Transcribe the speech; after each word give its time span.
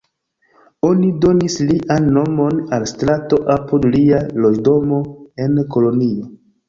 Oni 0.87 1.09
donis 1.25 1.57
lian 1.71 2.07
nomon 2.15 2.57
al 2.77 2.87
strato 2.93 3.39
apud 3.57 3.85
lia 3.97 4.23
loĝdomo 4.47 5.03
en 5.45 5.59
Kolonjo. 5.77 6.31